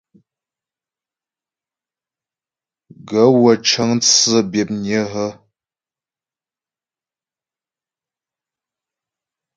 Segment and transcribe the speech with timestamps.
[3.07, 5.29] Gaə̂ wə́ cə́ŋ tsə́ byə̌pnƴə́ hə́?